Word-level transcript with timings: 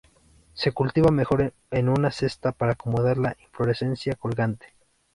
Se 0.55 0.71
cultiva 0.71 1.11
mejor 1.11 1.53
en 1.69 1.87
una 1.87 2.09
cesta 2.09 2.53
para 2.53 2.71
acomodar 2.71 3.19
la 3.19 3.37
inflorescencia 3.39 4.15
colgante. 4.15 4.73